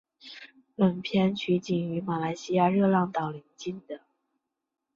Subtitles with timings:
[0.75, 4.01] 本片取景于马来西亚热浪岛邻近的。